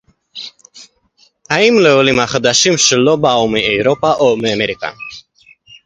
[1.49, 4.91] האם לעולים החדשים שלא באו מאירופה או מאמריקה